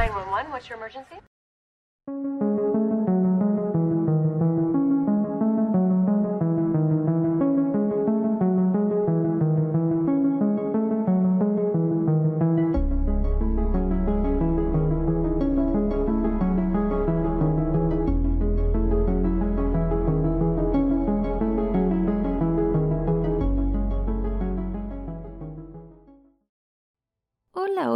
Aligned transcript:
911, 0.00 0.50
what's 0.50 0.66
your 0.66 0.78
emergency? 0.78 2.39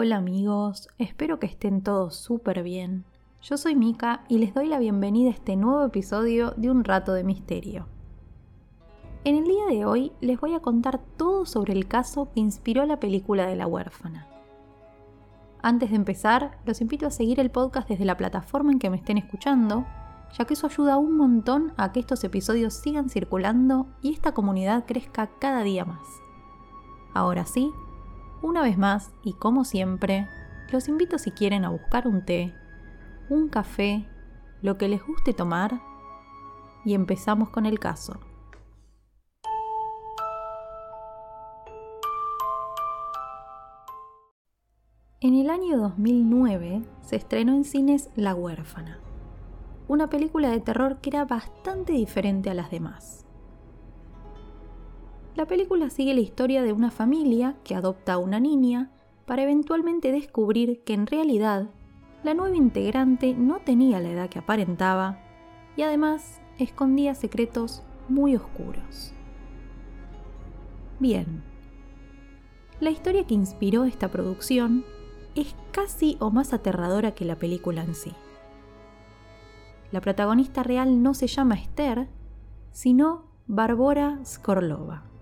Hola, 0.04 0.16
amigos, 0.16 0.88
espero 0.98 1.38
que 1.38 1.46
estén 1.46 1.80
todos 1.80 2.14
súper 2.14 2.62
bien. 2.62 3.06
Yo 3.40 3.56
soy 3.56 3.74
Mika 3.74 4.22
y 4.28 4.36
les 4.36 4.52
doy 4.52 4.68
la 4.68 4.78
bienvenida 4.78 5.30
a 5.30 5.32
este 5.32 5.56
nuevo 5.56 5.82
episodio 5.82 6.50
de 6.58 6.70
Un 6.70 6.84
Rato 6.84 7.14
de 7.14 7.24
Misterio. 7.24 7.86
En 9.24 9.36
el 9.36 9.44
día 9.44 9.64
de 9.70 9.86
hoy 9.86 10.12
les 10.20 10.38
voy 10.38 10.52
a 10.52 10.60
contar 10.60 11.00
todo 11.16 11.46
sobre 11.46 11.72
el 11.72 11.88
caso 11.88 12.30
que 12.34 12.40
inspiró 12.40 12.84
la 12.84 13.00
película 13.00 13.46
de 13.46 13.56
la 13.56 13.66
huérfana. 13.66 14.28
Antes 15.62 15.88
de 15.88 15.96
empezar, 15.96 16.58
los 16.66 16.82
invito 16.82 17.06
a 17.06 17.10
seguir 17.10 17.40
el 17.40 17.50
podcast 17.50 17.88
desde 17.88 18.04
la 18.04 18.18
plataforma 18.18 18.72
en 18.72 18.80
que 18.80 18.90
me 18.90 18.98
estén 18.98 19.16
escuchando, 19.16 19.86
ya 20.36 20.44
que 20.44 20.52
eso 20.52 20.66
ayuda 20.66 20.98
un 20.98 21.16
montón 21.16 21.72
a 21.78 21.92
que 21.92 22.00
estos 22.00 22.22
episodios 22.24 22.74
sigan 22.74 23.08
circulando 23.08 23.86
y 24.02 24.12
esta 24.12 24.34
comunidad 24.34 24.84
crezca 24.84 25.30
cada 25.38 25.62
día 25.62 25.86
más. 25.86 26.06
Ahora 27.14 27.46
sí, 27.46 27.72
una 28.44 28.60
vez 28.60 28.76
más, 28.76 29.10
y 29.22 29.32
como 29.32 29.64
siempre, 29.64 30.28
los 30.70 30.86
invito 30.88 31.16
si 31.18 31.30
quieren 31.30 31.64
a 31.64 31.70
buscar 31.70 32.06
un 32.06 32.26
té, 32.26 32.54
un 33.30 33.48
café, 33.48 34.06
lo 34.60 34.76
que 34.76 34.86
les 34.86 35.02
guste 35.02 35.32
tomar, 35.32 35.80
y 36.84 36.92
empezamos 36.92 37.48
con 37.48 37.64
el 37.64 37.78
caso. 37.78 38.20
En 45.22 45.34
el 45.34 45.48
año 45.48 45.78
2009 45.78 46.82
se 47.00 47.16
estrenó 47.16 47.54
en 47.54 47.64
cines 47.64 48.10
La 48.14 48.34
huérfana, 48.34 49.00
una 49.88 50.10
película 50.10 50.50
de 50.50 50.60
terror 50.60 51.00
que 51.00 51.08
era 51.08 51.24
bastante 51.24 51.94
diferente 51.94 52.50
a 52.50 52.54
las 52.54 52.70
demás. 52.70 53.23
La 55.36 55.46
película 55.46 55.90
sigue 55.90 56.14
la 56.14 56.20
historia 56.20 56.62
de 56.62 56.72
una 56.72 56.92
familia 56.92 57.56
que 57.64 57.74
adopta 57.74 58.12
a 58.12 58.18
una 58.18 58.38
niña 58.38 58.90
para 59.26 59.42
eventualmente 59.42 60.12
descubrir 60.12 60.84
que 60.84 60.94
en 60.94 61.08
realidad 61.08 61.70
la 62.22 62.34
nueva 62.34 62.56
integrante 62.56 63.34
no 63.34 63.58
tenía 63.58 63.98
la 63.98 64.10
edad 64.10 64.28
que 64.28 64.38
aparentaba 64.38 65.18
y 65.76 65.82
además 65.82 66.40
escondía 66.58 67.16
secretos 67.16 67.82
muy 68.08 68.36
oscuros. 68.36 69.12
Bien, 71.00 71.42
la 72.78 72.90
historia 72.90 73.26
que 73.26 73.34
inspiró 73.34 73.84
esta 73.84 74.12
producción 74.12 74.84
es 75.34 75.56
casi 75.72 76.16
o 76.20 76.30
más 76.30 76.52
aterradora 76.52 77.12
que 77.16 77.24
la 77.24 77.36
película 77.36 77.82
en 77.82 77.96
sí. 77.96 78.12
La 79.90 80.00
protagonista 80.00 80.62
real 80.62 81.02
no 81.02 81.12
se 81.12 81.26
llama 81.26 81.56
Esther, 81.56 82.08
sino 82.70 83.24
Barbora 83.48 84.20
Skorlova 84.24 85.13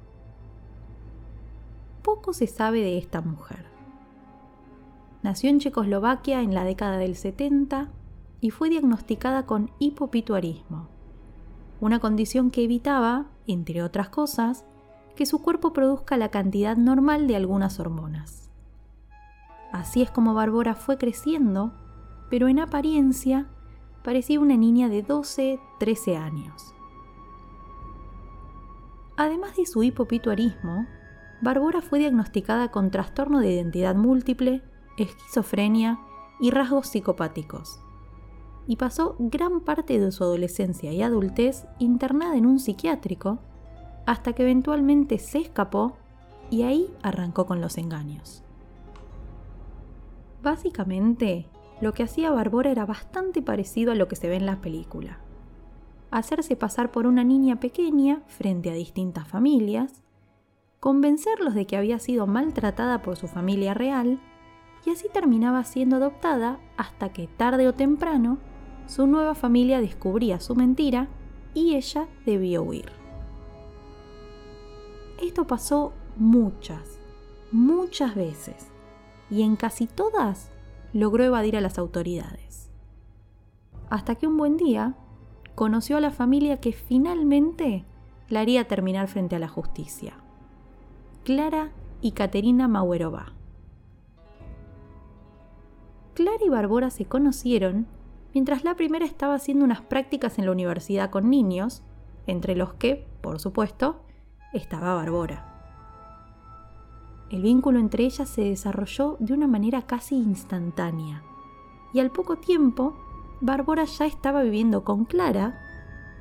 poco 2.02 2.32
se 2.32 2.46
sabe 2.46 2.80
de 2.80 2.98
esta 2.98 3.20
mujer. 3.20 3.66
Nació 5.22 5.50
en 5.50 5.60
Checoslovaquia 5.60 6.42
en 6.42 6.54
la 6.54 6.64
década 6.64 6.98
del 6.98 7.16
70 7.16 7.90
y 8.40 8.50
fue 8.50 8.70
diagnosticada 8.70 9.46
con 9.46 9.70
hipopituarismo, 9.78 10.88
una 11.80 12.00
condición 12.00 12.50
que 12.50 12.64
evitaba, 12.64 13.26
entre 13.46 13.82
otras 13.82 14.08
cosas, 14.08 14.64
que 15.14 15.26
su 15.26 15.40
cuerpo 15.40 15.72
produzca 15.72 16.16
la 16.16 16.30
cantidad 16.30 16.76
normal 16.76 17.28
de 17.28 17.36
algunas 17.36 17.78
hormonas. 17.78 18.50
Así 19.70 20.02
es 20.02 20.10
como 20.10 20.34
Bárbara 20.34 20.74
fue 20.74 20.98
creciendo, 20.98 21.72
pero 22.28 22.48
en 22.48 22.58
apariencia 22.58 23.46
parecía 24.02 24.40
una 24.40 24.56
niña 24.56 24.88
de 24.88 25.06
12-13 25.06 26.16
años. 26.16 26.74
Además 29.16 29.56
de 29.56 29.66
su 29.66 29.82
hipopituarismo, 29.82 30.86
Barbora 31.42 31.82
fue 31.82 31.98
diagnosticada 31.98 32.70
con 32.70 32.92
trastorno 32.92 33.40
de 33.40 33.50
identidad 33.52 33.96
múltiple, 33.96 34.62
esquizofrenia 34.96 35.98
y 36.40 36.50
rasgos 36.50 36.86
psicopáticos. 36.86 37.80
Y 38.68 38.76
pasó 38.76 39.16
gran 39.18 39.60
parte 39.60 39.98
de 39.98 40.12
su 40.12 40.22
adolescencia 40.22 40.92
y 40.92 41.02
adultez 41.02 41.66
internada 41.80 42.36
en 42.36 42.46
un 42.46 42.60
psiquiátrico, 42.60 43.40
hasta 44.06 44.34
que 44.34 44.44
eventualmente 44.44 45.18
se 45.18 45.38
escapó 45.38 45.96
y 46.48 46.62
ahí 46.62 46.94
arrancó 47.02 47.44
con 47.44 47.60
los 47.60 47.76
engaños. 47.76 48.44
Básicamente, 50.44 51.48
lo 51.80 51.92
que 51.92 52.04
hacía 52.04 52.30
Barbora 52.30 52.70
era 52.70 52.86
bastante 52.86 53.42
parecido 53.42 53.90
a 53.90 53.96
lo 53.96 54.06
que 54.06 54.14
se 54.14 54.28
ve 54.28 54.36
en 54.36 54.46
la 54.46 54.60
película. 54.60 55.18
Hacerse 56.12 56.54
pasar 56.54 56.92
por 56.92 57.08
una 57.08 57.24
niña 57.24 57.58
pequeña 57.58 58.22
frente 58.28 58.70
a 58.70 58.74
distintas 58.74 59.26
familias, 59.26 60.01
convencerlos 60.82 61.54
de 61.54 61.64
que 61.64 61.76
había 61.76 62.00
sido 62.00 62.26
maltratada 62.26 63.02
por 63.02 63.16
su 63.16 63.28
familia 63.28 63.72
real 63.72 64.18
y 64.84 64.90
así 64.90 65.06
terminaba 65.12 65.62
siendo 65.62 65.94
adoptada 65.94 66.58
hasta 66.76 67.12
que 67.12 67.28
tarde 67.28 67.68
o 67.68 67.72
temprano 67.72 68.38
su 68.88 69.06
nueva 69.06 69.36
familia 69.36 69.80
descubría 69.80 70.40
su 70.40 70.56
mentira 70.56 71.06
y 71.54 71.76
ella 71.76 72.08
debió 72.26 72.64
huir. 72.64 72.90
Esto 75.22 75.46
pasó 75.46 75.92
muchas, 76.16 76.98
muchas 77.52 78.16
veces 78.16 78.66
y 79.30 79.42
en 79.42 79.54
casi 79.54 79.86
todas 79.86 80.50
logró 80.92 81.22
evadir 81.22 81.56
a 81.56 81.60
las 81.60 81.78
autoridades. 81.78 82.70
Hasta 83.88 84.16
que 84.16 84.26
un 84.26 84.36
buen 84.36 84.56
día 84.56 84.96
conoció 85.54 85.96
a 85.96 86.00
la 86.00 86.10
familia 86.10 86.58
que 86.58 86.72
finalmente 86.72 87.84
la 88.28 88.40
haría 88.40 88.66
terminar 88.66 89.06
frente 89.06 89.36
a 89.36 89.38
la 89.38 89.48
justicia. 89.48 90.16
Clara 91.24 91.70
y 92.00 92.12
Caterina 92.12 92.66
Mauerova. 92.66 93.32
Clara 96.14 96.44
y 96.44 96.48
Barbora 96.48 96.90
se 96.90 97.04
conocieron 97.04 97.86
mientras 98.34 98.64
la 98.64 98.74
primera 98.74 99.04
estaba 99.04 99.36
haciendo 99.36 99.64
unas 99.64 99.82
prácticas 99.82 100.40
en 100.40 100.46
la 100.46 100.50
universidad 100.50 101.10
con 101.10 101.30
niños, 101.30 101.84
entre 102.26 102.56
los 102.56 102.74
que, 102.74 103.06
por 103.20 103.38
supuesto, 103.38 104.02
estaba 104.52 104.96
Barbora. 104.96 105.46
El 107.30 107.42
vínculo 107.42 107.78
entre 107.78 108.04
ellas 108.04 108.28
se 108.28 108.42
desarrolló 108.42 109.16
de 109.20 109.32
una 109.32 109.46
manera 109.46 109.82
casi 109.82 110.16
instantánea, 110.16 111.22
y 111.94 112.00
al 112.00 112.10
poco 112.10 112.38
tiempo, 112.38 112.96
Barbora 113.40 113.84
ya 113.84 114.06
estaba 114.06 114.42
viviendo 114.42 114.82
con 114.82 115.04
Clara, 115.04 115.56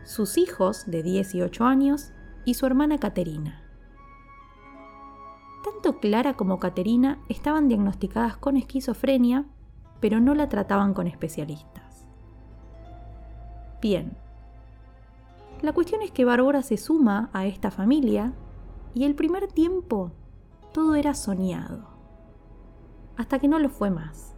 sus 0.04 0.38
hijos 0.38 0.86
de 0.86 1.02
18 1.02 1.66
años 1.66 2.14
y 2.46 2.54
su 2.54 2.68
hermana 2.68 3.00
Caterina. 3.00 3.61
Tanto 5.64 6.00
Clara 6.00 6.36
como 6.36 6.60
Caterina 6.60 7.20
estaban 7.30 7.68
diagnosticadas 7.68 8.38
con 8.38 8.58
esquizofrenia, 8.58 9.46
pero 10.00 10.20
no 10.20 10.34
la 10.34 10.50
trataban 10.50 10.94
con 10.94 11.06
especialistas. 11.08 12.06
Bien. 13.82 14.18
La 15.62 15.74
cuestión 15.74 16.02
es 16.02 16.12
que 16.12 16.26
Bárbara 16.26 16.64
se 16.64 16.78
suma 16.78 17.30
a 17.34 17.46
esta 17.46 17.70
familia 17.70 18.34
y 18.96 19.04
el 19.04 19.14
primer 19.14 19.48
tiempo 19.48 20.12
todo 20.74 20.96
era 20.96 21.14
soñado, 21.14 21.88
hasta 23.16 23.38
que 23.38 23.48
no 23.48 23.60
lo 23.60 23.70
fue 23.70 23.92
más. 23.92 24.36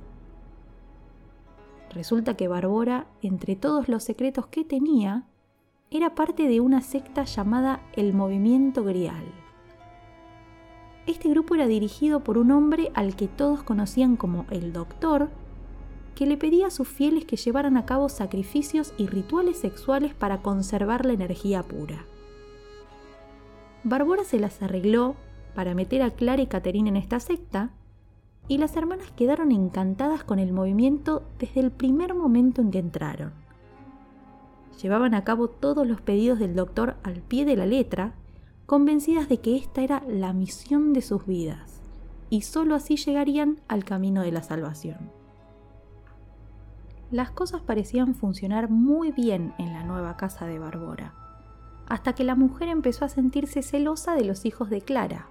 Resulta 1.92 2.36
que 2.36 2.50
Bárbara, 2.50 3.08
entre 3.22 3.56
todos 3.56 3.88
los 3.88 4.04
secretos 4.04 4.48
que 4.48 4.66
tenía, 4.66 5.28
era 5.90 6.16
parte 6.16 6.48
de 6.48 6.60
una 6.60 6.82
secta 6.82 7.24
llamada 7.24 7.82
el 7.94 8.14
Movimiento 8.14 8.84
Grial 8.84 9.43
este 11.06 11.30
grupo 11.30 11.56
era 11.56 11.68
dirigido 11.68 12.22
por 12.22 12.38
un 12.38 12.52
hombre 12.52 12.92
al 12.94 13.16
que 13.16 13.28
todos 13.28 13.64
conocían 13.64 14.16
como 14.16 14.46
el 14.50 14.72
Doctor, 14.72 15.30
que 16.16 16.26
le 16.26 16.38
pedía 16.38 16.68
a 16.68 16.72
sus 16.72 16.88
fieles 16.88 17.26
que 17.26 17.36
llevaran 17.36 17.76
a 17.76 17.86
cabo 17.86 18.08
sacrificios 18.08 18.94
y 18.98 19.08
rituales 19.08 19.58
sexuales 19.58 20.14
para 20.14 20.42
conservar 20.42 21.06
la 21.06 21.14
energía 21.14 21.64
pura. 21.64 22.06
Barbora 23.84 24.24
se 24.24 24.40
las 24.40 24.62
arregló 24.62 25.16
para 25.56 25.74
meter 25.76 26.02
a 26.02 26.12
Clara 26.12 26.42
y 26.42 26.48
Caterina 26.48 26.90
en 26.90 26.96
esta 26.96 27.20
secta, 27.20 27.72
y 28.48 28.58
las 28.58 28.76
hermanas 28.76 29.12
quedaron 29.12 29.52
encantadas 29.52 30.24
con 30.24 30.40
el 30.40 30.52
movimiento 30.52 31.24
desde 31.40 31.62
el 31.62 31.72
primer 31.72 32.14
momento 32.14 32.62
en 32.62 32.72
que 32.72 32.80
entraron. 32.80 33.32
Llevaban 34.82 35.14
a 35.14 35.24
cabo 35.24 35.48
todos 35.48 35.88
los 35.88 36.02
pedidos 36.02 36.40
del 36.40 36.56
doctor 36.56 36.96
al 37.04 37.22
pie 37.22 37.46
de 37.46 37.56
la 37.56 37.66
letra, 37.66 38.16
convencidas 38.66 39.28
de 39.30 39.40
que 39.40 39.58
esta 39.58 39.82
era 39.82 40.04
la 40.08 40.34
misión 40.34 40.94
de 40.94 41.02
sus 41.02 41.26
vidas, 41.26 41.82
y 42.30 42.42
sólo 42.42 42.76
así 42.76 42.96
llegarían 42.96 43.60
al 43.68 43.84
camino 43.84 44.22
de 44.22 44.32
la 44.32 44.44
salvación. 44.44 45.12
las 47.12 47.30
cosas 47.30 47.62
parecían 47.62 48.16
funcionar 48.16 48.72
muy 48.72 49.12
bien 49.12 49.54
en 49.60 49.72
la 49.72 49.84
nueva 49.84 50.18
casa 50.18 50.48
de 50.48 50.58
Barbora, 50.58 51.14
hasta 51.88 52.14
que 52.14 52.24
la 52.24 52.34
mujer 52.34 52.70
empezó 52.70 53.06
a 53.06 53.10
sentirse 53.10 53.62
celosa 53.62 54.16
de 54.16 54.24
los 54.24 54.46
hijos 54.46 54.72
de 54.72 54.82
Clara, 54.82 55.28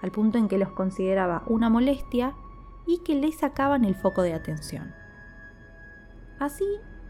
al 0.00 0.10
punto 0.10 0.38
en 0.38 0.48
que 0.48 0.56
los 0.56 0.70
consideraba 0.70 1.42
una 1.46 1.68
molestia 1.68 2.34
y 2.86 3.00
que 3.00 3.16
le 3.16 3.32
sacaban 3.32 3.84
el 3.84 3.96
foco 3.96 4.22
de 4.22 4.32
atención. 4.32 4.94
Así 6.38 6.64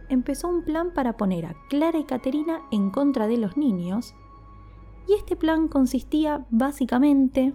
empezó 0.08 0.48
un 0.48 0.62
plan 0.64 0.90
para 0.92 1.16
poner 1.16 1.46
a 1.46 1.54
Clara 1.69 1.98
y 1.98 2.04
Caterina 2.04 2.62
en 2.72 2.90
contra 2.90 3.28
de 3.28 3.36
los 3.36 3.56
niños, 3.56 4.14
y 5.08 5.14
este 5.14 5.37
plan 5.37 5.69
consistía 5.69 6.44
básicamente 6.50 7.55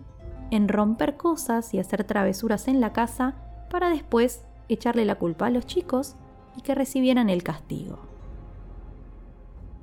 en 0.52 0.68
romper 0.68 1.18
cosas 1.18 1.74
y 1.74 1.80
hacer 1.80 2.04
travesuras 2.04 2.68
en 2.68 2.82
la 2.82 2.94
casa 2.94 3.36
para 3.70 3.90
después 3.90 4.46
echarle 4.70 5.06
la 5.06 5.16
culpa 5.16 5.48
a 5.48 5.50
los 5.50 5.66
chicos 5.66 6.16
y 6.58 6.62
que 6.62 6.76
recibieran 6.76 7.30
el 7.30 7.44
castigo. 7.44 8.00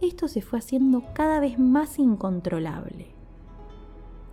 Esto 0.00 0.28
se 0.28 0.42
fue 0.42 0.58
haciendo 0.58 1.04
cada 1.14 1.40
vez 1.40 1.58
más 1.58 1.98
incontrolable. 1.98 3.14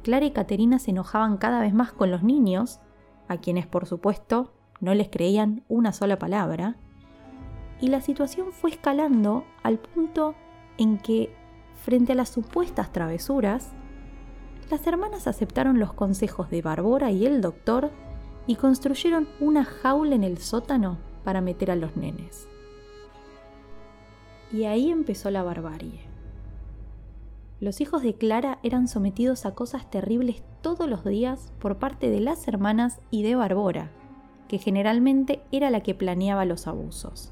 Clara 0.04 0.25
y 0.25 0.31
Caterina 0.31 0.80
se 0.80 0.92
enojaban 0.92 1.38
cada 1.38 1.60
vez 1.60 1.74
más 1.74 1.92
con 1.92 2.12
los 2.12 2.24
niños, 2.24 2.80
a 3.28 3.38
quienes 3.38 3.68
por 3.68 3.86
supuesto 3.86 4.54
no 4.80 4.94
les 4.94 5.10
creían 5.10 5.63
una 5.68 5.92
sola 5.92 6.18
palabra, 6.18 6.78
y 7.81 7.89
la 7.89 8.01
situación 8.01 8.54
fue 8.54 8.72
escalando 8.72 9.44
al 9.63 9.80
punto 9.80 10.36
en 10.78 10.98
que, 10.98 11.36
frente 11.88 12.12
a 12.12 12.16
las 12.16 12.28
supuestas 12.28 12.92
travesuras, 12.92 13.69
las 14.69 14.86
hermanas 14.88 15.25
aceptaron 15.25 15.80
los 15.80 15.94
consejos 15.94 16.50
de 16.50 16.62
Barbora 16.62 17.12
y 17.12 17.25
el 17.25 17.39
doctor 17.39 17.92
y 18.45 18.57
construyeron 18.57 19.30
una 19.39 19.63
jaula 19.63 20.13
en 20.13 20.25
el 20.25 20.38
sótano 20.38 20.98
para 21.24 21.39
meter 21.39 21.72
a 21.72 21.78
los 21.78 21.95
nenes. 21.95 22.45
Y 24.51 24.66
ahí 24.66 24.92
empezó 24.92 25.31
la 25.31 25.44
barbarie. 25.44 26.01
Los 27.62 27.80
hijos 27.80 28.01
de 28.01 28.16
Clara 28.16 28.60
eran 28.63 28.89
sometidos 28.89 29.45
a 29.45 29.56
cosas 29.56 29.89
terribles 29.89 30.44
todos 30.62 30.89
los 30.89 31.06
días 31.06 31.54
por 31.57 31.78
parte 31.78 32.10
de 32.10 32.19
las 32.19 32.50
hermanas 32.50 33.00
y 33.12 33.24
de 33.24 33.38
Barbora, 33.38 33.92
que 34.50 34.57
generalmente 34.57 35.42
era 35.54 35.69
la 35.69 35.80
que 35.80 35.95
planeaba 35.95 36.44
los 36.44 36.68
abusos. 36.68 37.31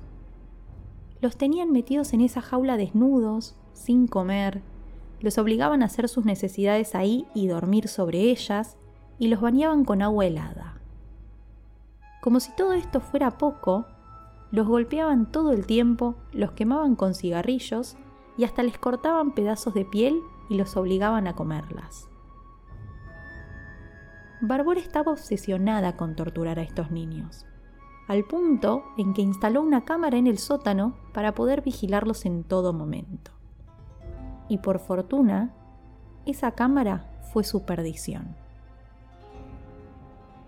Los 1.19 1.35
tenían 1.35 1.73
metidos 1.73 2.13
en 2.13 2.21
esa 2.21 2.39
jaula 2.39 2.77
desnudos, 2.77 3.57
sin 3.75 4.07
comer, 4.07 4.63
los 5.21 5.37
obligaban 5.37 5.83
a 5.83 5.85
hacer 5.85 6.09
sus 6.09 6.25
necesidades 6.25 6.95
ahí 6.95 7.27
y 7.35 7.47
dormir 7.47 7.87
sobre 7.87 8.21
ellas, 8.21 8.77
y 9.19 9.27
los 9.27 9.39
bañaban 9.39 9.85
con 9.85 10.01
agua 10.01 10.25
helada. 10.25 10.79
Como 12.21 12.39
si 12.39 12.51
todo 12.55 12.73
esto 12.73 12.99
fuera 12.99 13.37
poco, 13.37 13.85
los 14.51 14.67
golpeaban 14.67 15.31
todo 15.31 15.51
el 15.51 15.67
tiempo, 15.67 16.15
los 16.33 16.51
quemaban 16.51 16.95
con 16.95 17.13
cigarrillos 17.13 17.95
y 18.37 18.43
hasta 18.43 18.63
les 18.63 18.77
cortaban 18.77 19.33
pedazos 19.33 19.73
de 19.73 19.85
piel 19.85 20.19
y 20.49 20.55
los 20.55 20.75
obligaban 20.75 21.27
a 21.27 21.35
comerlas. 21.35 22.09
Barbora 24.41 24.79
estaba 24.79 25.11
obsesionada 25.11 25.95
con 25.95 26.15
torturar 26.15 26.59
a 26.59 26.63
estos 26.63 26.91
niños 26.91 27.45
al 28.07 28.23
punto 28.23 28.83
en 28.97 29.13
que 29.13 29.21
instaló 29.21 29.61
una 29.61 29.83
cámara 29.83 30.17
en 30.17 30.27
el 30.27 30.37
sótano 30.37 30.95
para 31.13 31.33
poder 31.33 31.61
vigilarlos 31.61 32.25
en 32.25 32.43
todo 32.43 32.73
momento. 32.73 33.31
Y 34.47 34.59
por 34.59 34.79
fortuna, 34.79 35.51
esa 36.25 36.51
cámara 36.51 37.05
fue 37.33 37.43
su 37.43 37.63
perdición. 37.63 38.35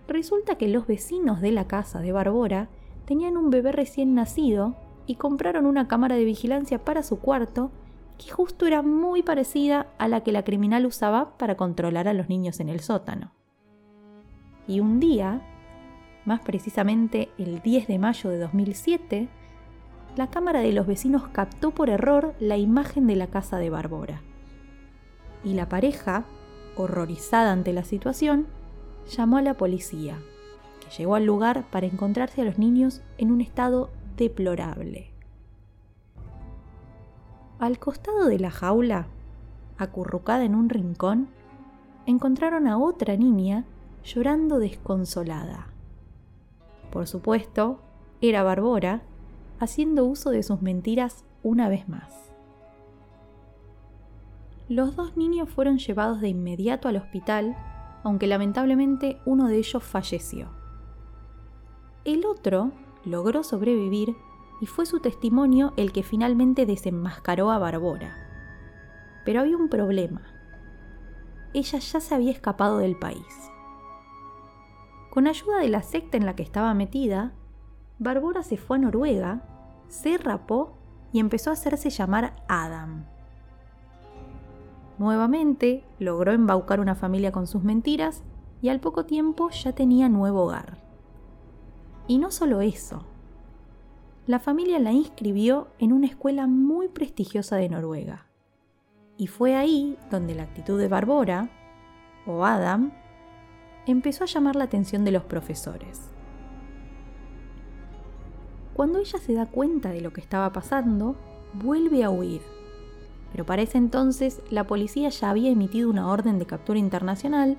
Resulta 0.08 0.56
que 0.56 0.68
los 0.68 0.88
vecinos 0.88 1.42
de 1.42 1.52
la 1.52 1.68
casa 1.68 2.00
de 2.00 2.12
Barbora 2.12 2.70
tenían 3.06 3.38
un 3.38 3.50
bebé 3.50 3.72
recién 3.72 4.16
nacido 4.16 4.76
y 5.06 5.16
compraron 5.16 5.66
una 5.66 5.88
cámara 5.88 6.16
de 6.16 6.24
vigilancia 6.24 6.84
para 6.84 7.04
su 7.04 7.20
cuarto 7.20 7.72
que 8.18 8.32
justo 8.32 8.66
era 8.66 8.82
muy 8.82 9.22
parecida 9.22 9.88
a 9.98 10.08
la 10.08 10.22
que 10.22 10.32
la 10.32 10.44
criminal 10.44 10.86
usaba 10.86 11.38
para 11.38 11.56
controlar 11.56 12.08
a 12.08 12.14
los 12.14 12.30
niños 12.30 12.60
en 12.60 12.70
el 12.70 12.80
sótano. 12.80 13.32
Y 14.68 14.80
un 14.80 15.00
día, 15.00 15.42
más 16.26 16.42
precisamente 16.42 17.30
el 17.38 17.62
10 17.62 17.88
de 17.88 18.00
mayo 18.00 18.30
de 18.30 18.40
2007, 18.40 19.30
la 20.18 20.28
cámara 20.28 20.62
de 20.62 20.74
los 20.74 20.88
vecinos 20.88 21.28
captó 21.32 21.72
por 21.72 21.90
error 21.90 22.34
la 22.40 22.58
imagen 22.58 23.06
de 23.06 23.16
la 23.16 23.28
casa 23.28 23.58
de 23.60 23.70
Barbora. 23.70 24.22
Y 25.44 25.54
la 25.54 25.70
pareja, 25.70 26.26
horrorizada 26.76 27.52
ante 27.52 27.72
la 27.72 27.84
situación, 27.84 28.48
llamó 29.08 29.38
a 29.38 29.44
la 29.44 29.54
policía, 29.54 30.18
que 30.82 30.90
llegó 30.98 31.16
al 31.16 31.26
lugar 31.26 31.66
para 31.70 31.86
encontrarse 31.86 32.42
a 32.42 32.46
los 32.46 32.58
niños 32.58 33.02
en 33.20 33.32
un 33.32 33.42
estado 33.42 33.92
deplorable. 34.18 35.12
Al 37.60 37.78
costado 37.78 38.26
de 38.26 38.40
la 38.40 38.50
jaula, 38.50 39.08
acurrucada 39.78 40.44
en 40.46 40.56
un 40.56 40.70
rincón, 40.70 41.28
encontraron 42.08 42.68
a 42.68 42.80
otra 42.80 43.16
niña 43.18 43.66
llorando 44.04 44.58
desconsolada. 44.58 45.68
Por 46.92 47.06
supuesto, 47.08 47.80
era 48.22 48.42
Barbora, 48.42 49.04
haciendo 49.60 50.06
uso 50.06 50.30
de 50.30 50.44
sus 50.44 50.62
mentiras 50.62 51.26
una 51.44 51.70
vez 51.70 51.88
más. 51.88 52.32
Los 54.70 54.96
dos 54.96 55.16
niños 55.16 55.50
fueron 55.50 55.78
llevados 55.78 56.20
de 56.20 56.28
inmediato 56.28 56.90
al 56.90 56.98
hospital, 56.98 57.56
aunque 58.04 58.28
lamentablemente 58.28 59.20
uno 59.26 59.48
de 59.48 59.58
ellos 59.58 59.84
falleció. 59.84 60.50
El 62.04 62.26
otro 62.26 62.72
logró 63.06 63.44
sobrevivir 63.44 64.16
y 64.60 64.66
fue 64.66 64.86
su 64.86 65.00
testimonio 65.00 65.74
el 65.78 65.92
que 65.92 66.04
finalmente 66.04 66.66
desenmascaró 66.66 67.52
a 67.52 67.60
Barbora. 67.60 68.16
Pero 69.24 69.42
había 69.42 69.58
un 69.58 69.70
problema. 69.70 70.22
Ella 71.54 71.80
ya 71.80 72.00
se 72.00 72.16
había 72.16 72.32
escapado 72.32 72.80
del 72.80 72.98
país. 72.98 73.52
Con 75.10 75.28
ayuda 75.28 75.60
de 75.60 75.70
la 75.70 75.82
secta 75.82 76.18
en 76.18 76.26
la 76.26 76.36
que 76.36 76.44
estaba 76.44 76.74
metida, 76.74 77.34
Barbora 78.00 78.44
se 78.44 78.58
fue 78.58 78.78
a 78.78 78.80
Noruega, 78.82 79.42
se 79.88 80.18
rapó 80.18 80.78
y 81.12 81.20
empezó 81.20 81.50
a 81.50 81.54
hacerse 81.54 81.90
llamar 81.90 82.36
Adam. 82.48 83.06
Nuevamente 84.98 85.84
logró 86.00 86.32
embaucar 86.32 86.80
una 86.80 86.96
familia 86.96 87.32
con 87.32 87.48
sus 87.48 87.64
mentiras 87.64 88.24
y 88.62 88.70
al 88.70 88.80
poco 88.80 89.06
tiempo 89.06 89.50
ya 89.50 89.72
tenía 89.74 90.10
nuevo 90.10 90.44
hogar. 90.44 90.78
Y 92.08 92.18
no 92.20 92.32
solo 92.32 92.62
eso, 92.62 93.04
la 94.28 94.40
familia 94.40 94.80
la 94.80 94.92
inscribió 94.92 95.70
en 95.80 95.94
una 95.94 96.08
escuela 96.08 96.48
muy 96.48 96.88
prestigiosa 96.88 97.56
de 97.56 97.70
Noruega. 97.70 98.26
Y 99.18 99.28
fue 99.28 99.56
ahí 99.56 99.98
donde 100.12 100.36
la 100.36 100.44
actitud 100.44 100.80
de 100.80 100.88
Barbora, 100.88 101.50
o 102.26 102.46
Adam, 102.46 102.92
empezó 103.86 104.24
a 104.24 104.28
llamar 104.28 104.56
la 104.56 104.66
atención 104.66 105.06
de 105.06 105.12
los 105.12 105.24
profesores. 105.24 106.12
Cuando 108.78 109.00
ella 109.00 109.18
se 109.18 109.34
da 109.34 109.48
cuenta 109.48 109.90
de 109.90 110.02
lo 110.02 110.14
que 110.14 110.22
estaba 110.22 110.54
pasando, 110.54 111.16
vuelve 111.54 112.04
a 112.04 112.12
huir. 112.12 112.42
Pero 113.32 113.44
para 113.44 113.64
ese 113.64 113.80
entonces 113.80 114.40
la 114.52 114.68
policía 114.68 115.10
ya 115.10 115.32
había 115.32 115.50
emitido 115.50 115.90
una 115.90 116.12
orden 116.12 116.38
de 116.38 116.46
captura 116.46 116.78
internacional 116.78 117.58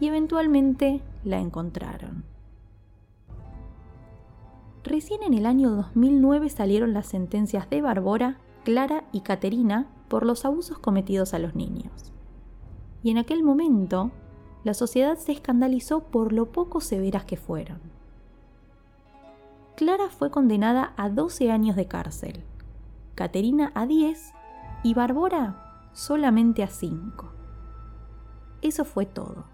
y 0.00 0.08
eventualmente 0.08 1.00
la 1.24 1.38
encontraron. 1.38 2.24
Recién 4.84 5.22
en 5.22 5.32
el 5.32 5.46
año 5.46 5.70
2009 5.70 6.50
salieron 6.50 6.92
las 6.92 7.06
sentencias 7.06 7.70
de 7.70 7.80
Barbora, 7.80 8.36
Clara 8.62 9.04
y 9.12 9.22
Caterina 9.22 9.86
por 10.08 10.26
los 10.26 10.44
abusos 10.44 10.78
cometidos 10.78 11.32
a 11.32 11.38
los 11.38 11.54
niños. 11.54 12.12
Y 13.02 13.10
en 13.10 13.16
aquel 13.16 13.42
momento, 13.42 14.10
la 14.64 14.74
sociedad 14.74 15.16
se 15.16 15.32
escandalizó 15.32 16.02
por 16.02 16.34
lo 16.34 16.52
poco 16.52 16.82
severas 16.82 17.24
que 17.24 17.38
fueron. 17.38 17.99
Clara 19.80 20.10
fue 20.10 20.30
condenada 20.30 20.92
a 20.98 21.08
12 21.08 21.50
años 21.50 21.74
de 21.74 21.88
cárcel, 21.88 22.44
Caterina 23.14 23.72
a 23.74 23.86
10 23.86 24.34
y 24.82 24.92
Barbora 24.92 25.88
solamente 25.94 26.62
a 26.62 26.66
5. 26.66 27.32
Eso 28.60 28.84
fue 28.84 29.06
todo. 29.06 29.46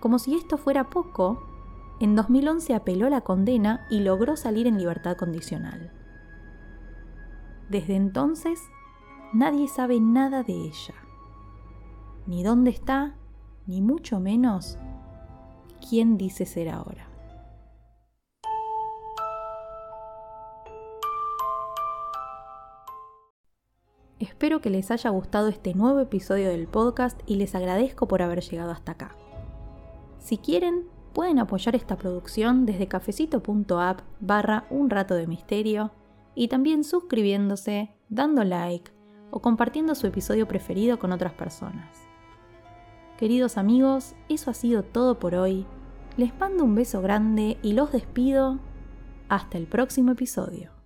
Como 0.00 0.18
si 0.18 0.34
esto 0.34 0.56
fuera 0.56 0.88
poco, 0.88 1.42
en 2.00 2.16
2011 2.16 2.74
apeló 2.74 3.10
la 3.10 3.20
condena 3.20 3.86
y 3.90 4.00
logró 4.00 4.34
salir 4.34 4.66
en 4.66 4.78
libertad 4.78 5.18
condicional. 5.18 5.92
Desde 7.68 7.96
entonces, 7.96 8.62
nadie 9.34 9.68
sabe 9.68 10.00
nada 10.00 10.42
de 10.42 10.54
ella 10.54 10.94
ni 12.26 12.42
dónde 12.42 12.70
está, 12.70 13.14
ni 13.66 13.82
mucho 13.82 14.20
menos 14.20 14.78
quién 15.86 16.16
dice 16.16 16.46
ser 16.46 16.70
ahora. 16.70 17.07
Espero 24.18 24.60
que 24.60 24.70
les 24.70 24.90
haya 24.90 25.10
gustado 25.10 25.48
este 25.48 25.74
nuevo 25.74 26.00
episodio 26.00 26.48
del 26.48 26.66
podcast 26.66 27.20
y 27.26 27.36
les 27.36 27.54
agradezco 27.54 28.08
por 28.08 28.22
haber 28.22 28.40
llegado 28.42 28.72
hasta 28.72 28.92
acá. 28.92 29.16
Si 30.18 30.38
quieren, 30.38 30.86
Pueden 31.18 31.40
apoyar 31.40 31.74
esta 31.74 31.96
producción 31.96 32.64
desde 32.64 32.86
cafecito.app 32.86 34.00
barra 34.20 34.66
un 34.70 34.88
rato 34.88 35.14
de 35.14 35.26
misterio 35.26 35.90
y 36.36 36.46
también 36.46 36.84
suscribiéndose, 36.84 37.90
dando 38.08 38.44
like 38.44 38.92
o 39.32 39.40
compartiendo 39.40 39.96
su 39.96 40.06
episodio 40.06 40.46
preferido 40.46 41.00
con 41.00 41.10
otras 41.10 41.32
personas. 41.32 41.98
Queridos 43.18 43.58
amigos, 43.58 44.14
eso 44.28 44.50
ha 44.52 44.54
sido 44.54 44.84
todo 44.84 45.18
por 45.18 45.34
hoy. 45.34 45.66
Les 46.16 46.38
mando 46.38 46.62
un 46.62 46.76
beso 46.76 47.02
grande 47.02 47.58
y 47.62 47.72
los 47.72 47.90
despido. 47.90 48.60
Hasta 49.28 49.58
el 49.58 49.66
próximo 49.66 50.12
episodio. 50.12 50.77